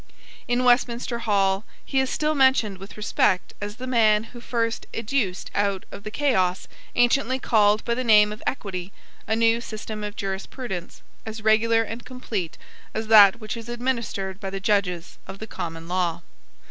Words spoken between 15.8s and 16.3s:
Law.